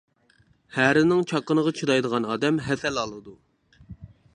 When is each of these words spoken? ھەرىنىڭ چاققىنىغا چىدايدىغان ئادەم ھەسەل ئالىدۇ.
ھەرىنىڭ 0.77 1.21
چاققىنىغا 1.33 1.75
چىدايدىغان 1.81 2.29
ئادەم 2.31 2.61
ھەسەل 2.71 3.03
ئالىدۇ. 3.05 3.41